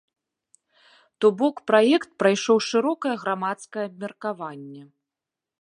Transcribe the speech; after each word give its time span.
То 1.19 1.27
бок, 1.41 1.55
праект 1.73 2.09
прайшоў 2.23 2.57
шырокае 2.71 3.15
грамадскае 3.25 3.85
абмеркаванне. 3.93 4.83